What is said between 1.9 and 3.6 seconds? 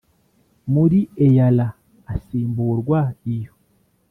asimburwa iyo